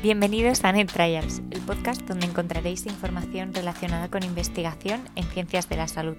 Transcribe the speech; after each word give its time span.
Bienvenidos 0.00 0.64
a 0.64 0.70
NetTrials, 0.70 1.42
el 1.50 1.60
podcast 1.62 2.02
donde 2.02 2.26
encontraréis 2.26 2.86
información 2.86 3.52
relacionada 3.52 4.08
con 4.08 4.22
investigación 4.22 5.00
en 5.16 5.24
ciencias 5.24 5.68
de 5.68 5.76
la 5.76 5.88
salud. 5.88 6.16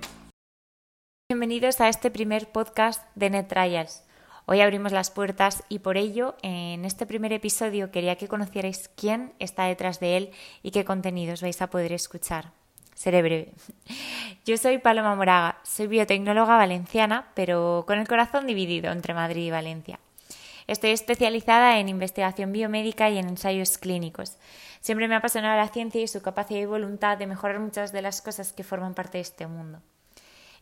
Bienvenidos 1.30 1.80
a 1.80 1.88
este 1.88 2.12
primer 2.12 2.52
podcast 2.52 3.02
de 3.16 3.30
NetTrials. 3.30 4.04
Hoy 4.48 4.60
abrimos 4.60 4.92
las 4.92 5.12
puertas 5.12 5.64
y 5.70 5.80
por 5.80 5.96
ello 5.96 6.36
en 6.42 6.84
este 6.84 7.06
primer 7.06 7.32
episodio 7.32 7.90
quería 7.90 8.18
que 8.18 8.28
conocierais 8.28 8.90
quién 8.98 9.32
está 9.40 9.64
detrás 9.64 10.02
de 10.02 10.18
él 10.18 10.32
y 10.62 10.72
qué 10.72 10.84
contenidos 10.84 11.42
vais 11.42 11.62
a 11.62 11.70
poder 11.70 11.94
escuchar. 11.94 12.52
Seré 12.96 13.22
breve. 13.22 13.54
Yo 14.46 14.58
soy 14.58 14.80
Paloma 14.80 15.16
Moraga, 15.16 15.58
soy 15.64 15.88
biotecnóloga 15.88 16.58
valenciana, 16.58 17.30
pero 17.34 17.86
con 17.88 17.98
el 17.98 18.10
corazón 18.10 18.46
dividido 18.46 18.92
entre 18.92 19.14
Madrid 19.14 19.46
y 19.46 19.52
Valencia. 19.52 20.00
Estoy 20.70 20.92
especializada 20.92 21.80
en 21.80 21.90
investigación 21.90 22.52
biomédica 22.52 23.10
y 23.10 23.18
en 23.18 23.28
ensayos 23.28 23.80
clínicos. 23.80 24.38
Siempre 24.82 25.08
me 25.08 25.16
ha 25.16 25.18
apasionado 25.18 25.58
la 25.58 25.68
ciencia 25.70 26.00
y 26.00 26.08
su 26.08 26.22
capacidad 26.22 26.60
y 26.60 26.66
voluntad 26.66 27.18
de 27.18 27.26
mejorar 27.26 27.60
muchas 27.60 27.92
de 27.92 28.04
las 28.04 28.22
cosas 28.22 28.54
que 28.54 28.64
forman 28.64 28.94
parte 28.94 29.18
de 29.18 29.24
este 29.24 29.48
mundo. 29.48 29.82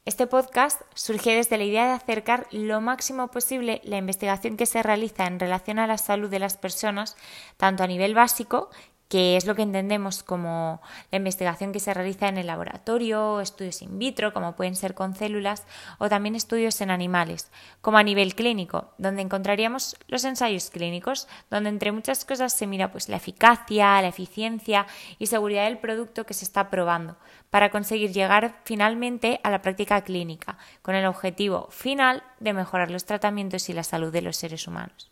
Este 0.06 0.26
podcast 0.26 0.82
surgió 0.94 1.34
desde 1.34 1.58
la 1.58 1.66
idea 1.66 1.88
de 1.88 1.92
acercar 1.92 2.48
lo 2.52 2.80
máximo 2.80 3.28
posible 3.28 3.82
la 3.84 3.98
investigación 3.98 4.56
que 4.56 4.66
se 4.66 4.82
realiza 4.82 5.28
en 5.28 5.42
relación 5.42 5.78
a 5.78 5.88
la 5.88 5.98
salud 5.98 6.30
de 6.30 6.40
las 6.40 6.56
personas, 6.56 7.18
tanto 7.58 7.84
a 7.84 7.88
nivel 7.88 8.14
básico, 8.14 8.70
que 9.10 9.38
es 9.38 9.46
lo 9.46 9.56
que 9.56 9.62
entendemos 9.62 10.24
como 10.24 10.82
la 11.12 11.18
investigación 11.18 11.72
que 11.72 11.80
se 11.80 11.94
realiza 11.94 12.28
en 12.28 12.38
el 12.38 12.48
laboratorio, 12.48 13.40
estudios 13.40 13.82
in 13.82 13.98
vitro, 14.00 14.34
como 14.34 14.56
pueden 14.56 14.76
ser 14.76 14.94
con 14.94 15.16
células, 15.16 15.66
o 15.98 16.10
también 16.10 16.36
estudios 16.36 16.82
en 16.82 16.92
animales, 16.92 17.50
como 17.82 17.98
a 17.98 18.04
nivel 18.04 18.36
clínico, 18.36 18.92
donde 18.98 19.22
encontraríamos 19.22 19.96
los 20.08 20.24
ensayos 20.26 20.70
clínicos, 20.70 21.28
donde 21.50 21.70
entre 21.70 21.92
muchas 21.92 22.26
cosas 22.26 22.54
se 22.54 22.68
mira 22.68 22.92
pues 22.92 23.08
la 23.10 23.18
eficacia, 23.18 24.02
la 24.02 24.08
eficiencia 24.08 24.88
y 25.20 25.28
seguridad 25.28 25.66
del 25.66 25.78
producto 25.78 26.26
que 26.26 26.34
se 26.34 26.46
está 26.46 26.70
probando, 26.70 27.18
para 27.50 27.72
conseguir 27.72 28.12
llegar 28.12 28.60
finalmente 28.66 29.40
a 29.44 29.52
la 29.52 29.62
práctica 29.62 30.02
clínica, 30.02 30.58
con 30.82 30.96
el 30.96 31.06
objetivo 31.06 31.68
final 31.72 32.24
de 32.40 32.54
mejorar 32.54 32.92
los 32.92 33.06
tratamientos 33.06 33.70
y 33.70 33.74
la 33.74 33.84
salud 33.84 34.12
de 34.12 34.22
los 34.22 34.36
seres 34.36 34.68
humanos 34.68 35.12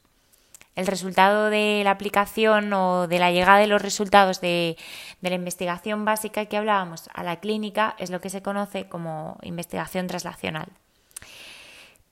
el 0.76 0.88
resultado 0.88 1.50
de 1.50 1.82
la 1.84 1.92
aplicación 1.92 2.72
o 2.74 3.08
de 3.08 3.20
la 3.20 3.32
llegada 3.32 3.60
de 3.60 3.68
los 3.68 3.82
resultados 3.82 4.42
de, 4.42 4.78
la 5.22 5.34
investigación 5.34 6.06
básica 6.06 6.46
que 6.46 6.58
hablábamos 6.58 7.10
a 7.14 7.24
la 7.24 7.40
clínica 7.40 7.96
es 7.98 8.12
lo 8.12 8.22
que 8.22 8.30
se 8.30 8.42
conoce 8.42 8.88
como 8.88 9.38
investigación 9.42 10.08
translacional. 10.08 10.68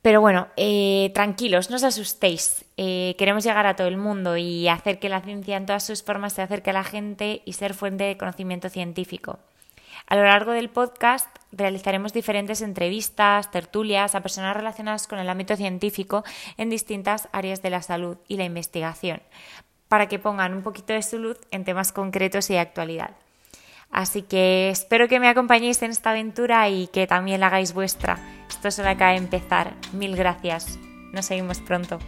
Pero 0.01 0.19
bueno, 0.19 0.47
eh, 0.57 1.11
tranquilos, 1.13 1.69
no 1.69 1.77
os 1.77 1.83
asustéis. 1.83 2.65
Eh, 2.75 3.15
queremos 3.17 3.43
llegar 3.43 3.65
a 3.67 3.75
todo 3.75 3.87
el 3.87 3.97
mundo 3.97 4.35
y 4.35 4.67
hacer 4.67 4.99
que 4.99 5.07
la 5.07 5.21
ciencia 5.21 5.55
en 5.55 5.65
todas 5.65 5.85
sus 5.85 6.03
formas 6.03 6.33
se 6.33 6.41
acerque 6.41 6.71
a 6.71 6.73
la 6.73 6.83
gente 6.83 7.41
y 7.45 7.53
ser 7.53 7.73
fuente 7.73 8.03
de 8.03 8.17
conocimiento 8.17 8.69
científico. 8.69 9.39
A 10.07 10.15
lo 10.15 10.23
largo 10.23 10.51
del 10.51 10.69
podcast 10.69 11.27
realizaremos 11.55 12.13
diferentes 12.13 12.61
entrevistas, 12.61 13.51
tertulias 13.51 14.15
a 14.15 14.21
personas 14.21 14.55
relacionadas 14.55 15.07
con 15.07 15.19
el 15.19 15.29
ámbito 15.29 15.55
científico 15.55 16.23
en 16.57 16.69
distintas 16.69 17.29
áreas 17.31 17.61
de 17.61 17.69
la 17.69 17.81
salud 17.81 18.17
y 18.27 18.37
la 18.37 18.43
investigación, 18.43 19.21
para 19.87 20.07
que 20.07 20.19
pongan 20.19 20.53
un 20.53 20.63
poquito 20.63 20.93
de 20.93 21.03
su 21.03 21.19
luz 21.19 21.39
en 21.51 21.63
temas 21.63 21.91
concretos 21.91 22.49
y 22.49 22.53
de 22.53 22.59
actualidad. 22.59 23.11
Así 23.91 24.23
que 24.23 24.71
espero 24.71 25.07
que 25.07 25.19
me 25.19 25.29
acompañéis 25.29 25.81
en 25.83 25.91
esta 25.91 26.09
aventura 26.09 26.67
y 26.67 26.87
que 26.87 27.05
también 27.05 27.39
la 27.39 27.47
hagáis 27.47 27.73
vuestra. 27.73 28.17
Esto 28.49 28.71
solo 28.71 28.89
acaba 28.89 29.11
de 29.11 29.17
empezar. 29.17 29.75
Mil 29.93 30.15
gracias. 30.15 30.79
Nos 31.11 31.27
seguimos 31.27 31.61
pronto. 31.61 31.99